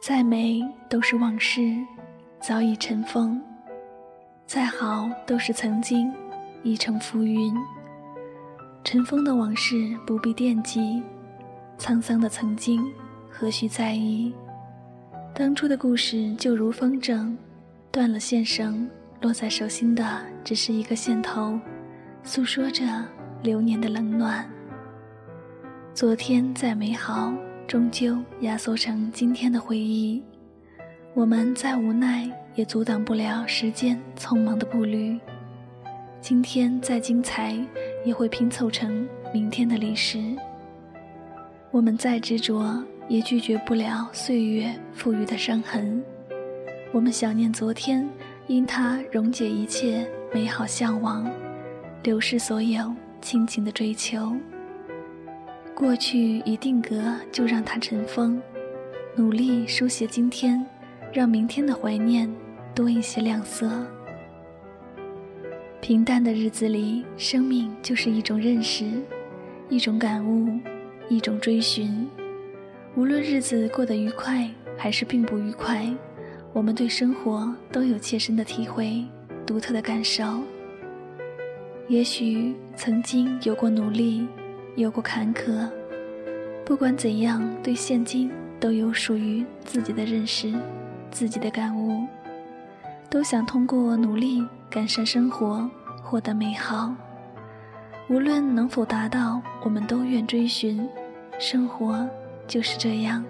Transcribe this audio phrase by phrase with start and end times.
[0.00, 1.60] 再美都是往事，
[2.40, 3.38] 早已尘封；
[4.44, 6.12] 再好都是曾经，
[6.62, 7.54] 已成浮云。
[8.82, 11.02] 尘封的往事不必惦记，
[11.78, 12.82] 沧桑的曾经
[13.30, 14.34] 何须在意？
[15.34, 17.36] 当初的故事就如风筝，
[17.92, 18.90] 断了线绳，
[19.20, 21.58] 落在手心的只是一个线头，
[22.22, 22.84] 诉说着
[23.42, 24.48] 流年的冷暖。
[25.94, 27.32] 昨天再美好。
[27.68, 30.20] 终究压缩成今天的回忆，
[31.14, 35.16] 我们再无奈也阻挡不了时间匆忙的步履。
[36.20, 37.56] 今天再精彩，
[38.04, 40.18] 也会拼凑成明天的历史。
[41.70, 46.02] 我们再执着，也拒绝不了岁月赋予的伤痕。
[46.90, 48.04] 我们想念昨天，
[48.50, 50.04] 因它溶解一切
[50.34, 51.24] 美好向往，
[52.02, 54.36] 流逝所有亲情的追求。
[55.72, 58.42] 过去已定格，就让它尘封。
[59.14, 60.66] 努力书写今天，
[61.12, 62.28] 让明天的怀念
[62.74, 63.70] 多一些亮色。
[65.80, 68.84] 平淡的日子里，生命就是一种认识，
[69.68, 70.58] 一种感悟，
[71.08, 72.04] 一种追寻。
[72.96, 75.86] 无论日子过得愉快还是并不愉快，
[76.52, 79.04] 我们对生活都有切身的体会，
[79.46, 80.40] 独特的感受。
[81.88, 84.26] 也许曾经有过努力。
[84.76, 85.68] 有过坎坷，
[86.64, 90.54] 不管怎样，对现今都有属于自己的认识，
[91.10, 92.06] 自己的感悟，
[93.10, 95.68] 都想通过努力改善生活，
[96.02, 96.94] 获得美好。
[98.08, 100.88] 无论能否达到，我们都愿追寻。
[101.38, 102.08] 生活
[102.46, 103.24] 就是这样，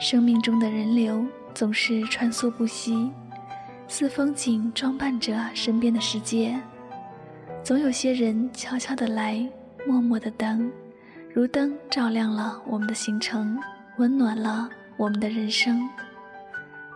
[0.00, 1.22] 生命中的人流
[1.56, 3.10] 总是穿梭不息，
[3.88, 6.54] 似风景装扮着身边的世界。
[7.64, 9.48] 总有些人悄悄地来。
[9.86, 10.68] 默默的等，
[11.32, 13.56] 如灯照亮了我们的行程，
[13.98, 15.80] 温暖了我们的人生。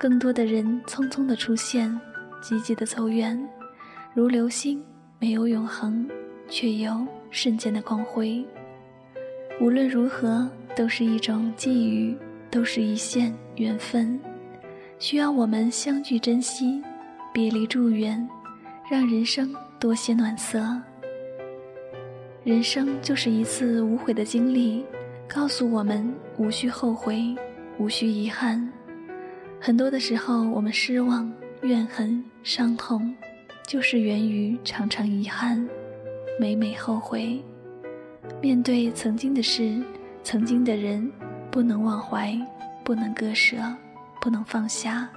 [0.00, 2.00] 更多的人匆匆的出现，
[2.40, 3.38] 急急的走远，
[4.14, 4.82] 如流星，
[5.18, 6.08] 没有永恒，
[6.48, 8.42] 却有瞬间的光辉。
[9.60, 12.16] 无论如何，都是一种际遇，
[12.50, 14.18] 都是一线缘分，
[15.00, 16.82] 需要我们相聚珍惜，
[17.32, 18.28] 别离祝愿，
[18.90, 20.60] 让人生多些暖色。
[22.42, 24.84] 人生就是一次无悔的经历，
[25.28, 27.32] 告诉我们无需后悔，
[27.78, 28.68] 无需遗憾。
[29.60, 31.32] 很多的时候，我们失望、
[31.62, 33.14] 怨恨、伤痛，
[33.68, 35.64] 就是源于常常遗憾，
[36.40, 37.40] 每每后悔。
[38.42, 39.80] 面对曾经的事、
[40.24, 41.08] 曾经的人，
[41.52, 42.36] 不能忘怀，
[42.82, 43.56] 不能割舍，
[44.20, 45.08] 不能放下。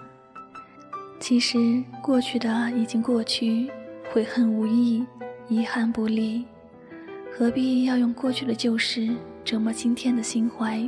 [1.19, 3.69] 其实过去的已经过去，
[4.11, 5.05] 悔恨无益，
[5.47, 6.45] 遗憾不利。
[7.31, 9.09] 何必要用过去的旧事
[9.45, 10.81] 折磨今天的心怀？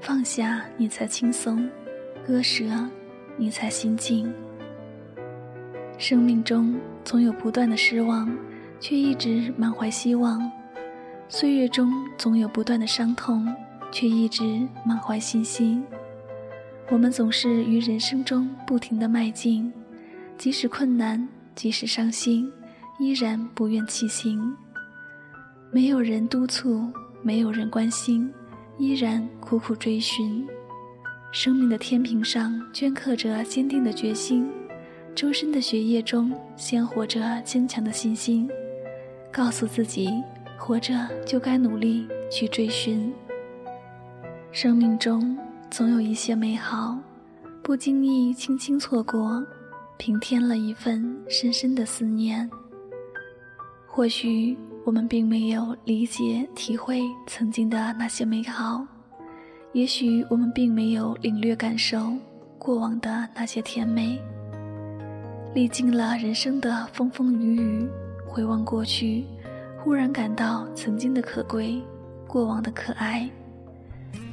[0.00, 1.68] 放下你才轻松，
[2.26, 2.64] 割舍
[3.36, 4.32] 你才心静。
[5.98, 8.30] 生命中总有不断的失望，
[8.78, 10.38] 却一直满怀希望；
[11.28, 13.52] 岁月中总有不断的伤痛，
[13.90, 15.84] 却一直满怀信心。
[16.88, 19.72] 我们总是于人生中不停的迈进，
[20.38, 22.50] 即使困难，即使伤心，
[23.00, 24.54] 依然不愿弃行。
[25.72, 26.88] 没有人督促，
[27.22, 28.32] 没有人关心，
[28.78, 30.46] 依然苦苦追寻。
[31.32, 34.48] 生命的天平上镌刻着坚定的决心，
[35.12, 38.48] 周身的血液中鲜活着坚强的信心。
[39.32, 40.08] 告诉自己，
[40.56, 40.94] 活着
[41.26, 43.12] 就该努力去追寻。
[44.52, 45.36] 生命中
[45.70, 46.98] 总有一些美好，
[47.62, 49.44] 不经意轻轻错过，
[49.96, 52.48] 平添了一份深深的思念。
[53.86, 54.56] 或许。
[54.86, 58.86] 我们并没有理解、体会曾经的那些美好，
[59.72, 62.12] 也许我们并没有领略、感受
[62.56, 64.16] 过往的那些甜美。
[65.56, 67.88] 历经了人生的风风雨雨，
[68.28, 69.24] 回望过去，
[69.82, 71.82] 忽然感到曾经的可贵，
[72.28, 73.28] 过往的可爱，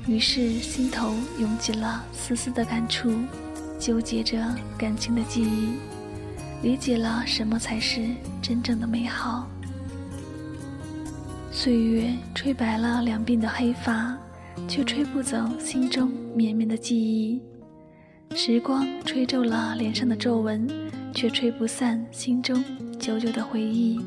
[0.06, 3.12] 于是心头涌起了丝丝的感触，
[3.80, 4.38] 纠结着
[4.78, 5.70] 感情的记忆，
[6.62, 8.02] 理解了什么才是
[8.42, 9.48] 真正的美好。
[11.52, 14.18] 岁月吹白了两鬓的黑发，
[14.68, 17.40] 却吹不走心中绵绵的记忆；
[18.36, 20.68] 时光吹皱了脸上的皱纹，
[21.14, 22.62] 却吹不散心中
[23.00, 24.02] 久久的回忆。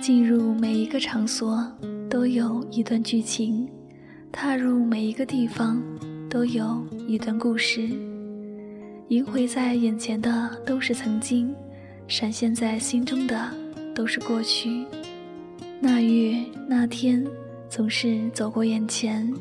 [0.00, 1.64] 进入每一个场所，
[2.10, 3.68] 都有一段剧情；
[4.32, 5.80] 踏入每一个地方，
[6.28, 7.86] 都有一段故事。
[9.08, 11.54] 萦回在眼前的都是曾经，
[12.08, 13.52] 闪现在心中的
[13.94, 14.86] 都是过去。
[15.78, 17.24] 那月那天
[17.68, 19.32] 总是走过眼前，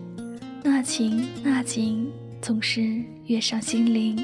[0.62, 2.12] 那情那景
[2.42, 4.22] 总是跃上心灵，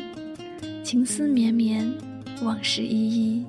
[0.84, 1.90] 情思绵绵，
[2.44, 3.46] 往事依依。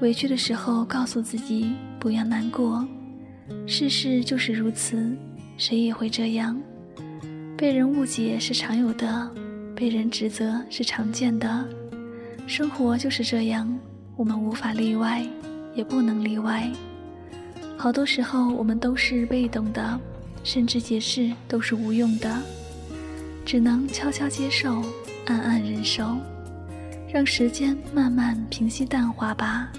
[0.00, 2.84] 委屈的时候，告诉自己不要难过，
[3.68, 5.16] 世事就是如此，
[5.64, 6.60] 谁也会这样。
[7.56, 9.30] 被人误解是常有的，
[9.76, 11.64] 被人指责是常见的，
[12.48, 13.72] 生活就是这样，
[14.16, 15.24] 我们无法例外，
[15.72, 16.68] 也不能例外。
[17.78, 20.00] 好多时候，我们都是被动的，
[20.42, 22.42] 甚至解释都是无用的，
[23.44, 24.82] 只能悄悄接受，
[25.26, 26.16] 暗暗忍受，
[27.08, 29.70] 让时间慢慢平息淡化吧。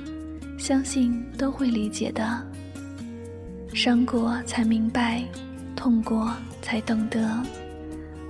[0.58, 2.42] 相信都会理解的。
[3.74, 5.22] 伤过才明白，
[5.76, 7.42] 痛过才懂得。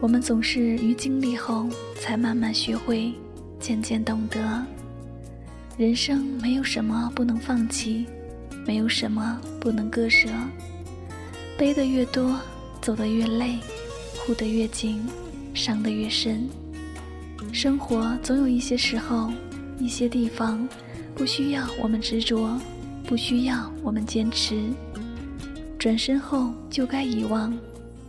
[0.01, 1.68] 我们总是于经历后，
[2.00, 3.13] 才慢慢学会，
[3.60, 4.40] 渐渐懂得。
[5.78, 8.06] 人生没有什么不能放弃，
[8.66, 10.30] 没有什么不能割舍。
[11.57, 12.40] 背得越多，
[12.81, 13.57] 走得越累，
[14.19, 15.00] 护得越紧，
[15.54, 16.48] 伤得越深。
[17.51, 19.31] 生活总有一些时候，
[19.80, 20.68] 一些地方。
[21.16, 22.60] 不需要我们执着，
[23.06, 24.60] 不需要我们坚持。
[25.83, 27.53] 转身后就该遗忘，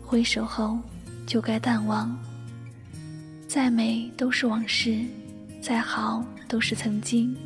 [0.00, 0.78] 挥手后
[1.26, 2.16] 就该淡忘。
[3.48, 5.04] 再美都是往事，
[5.60, 7.36] 再好都是曾经。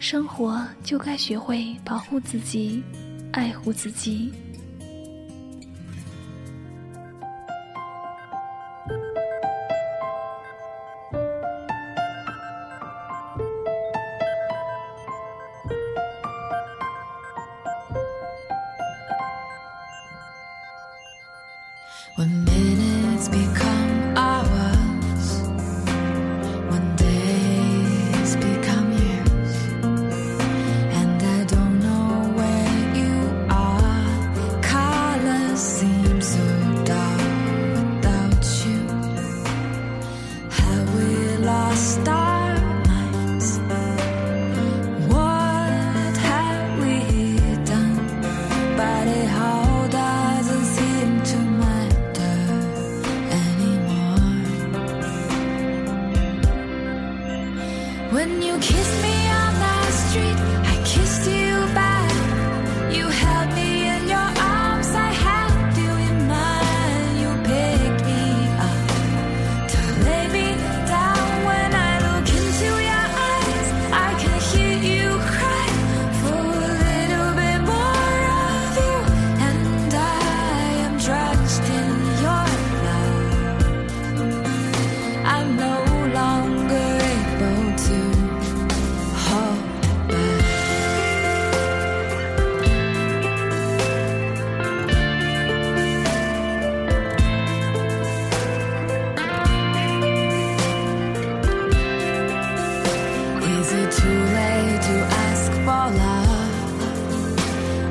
[0.00, 2.82] 生活就该学会保护自己，
[3.30, 4.32] 爱护自己。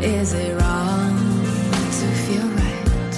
[0.03, 3.15] Is it wrong to feel right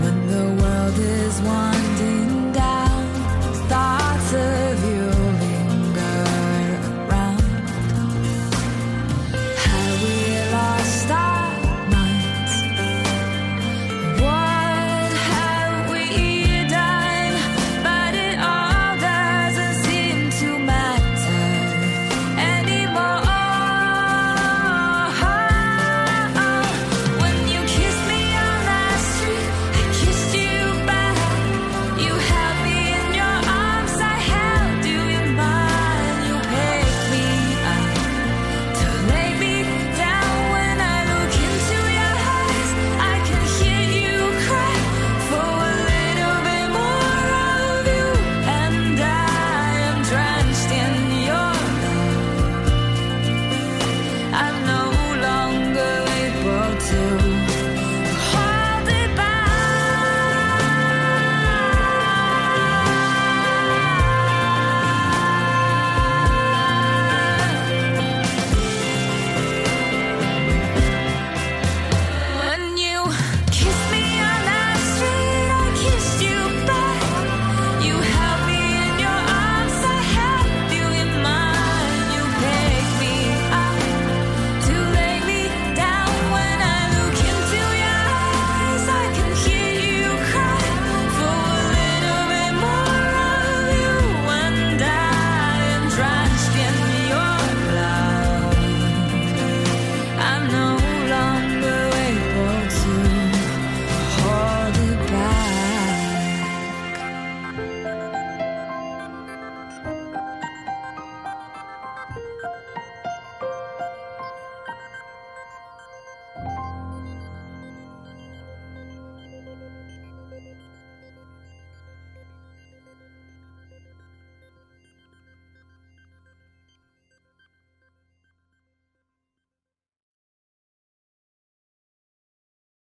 [0.00, 1.69] when the world is one?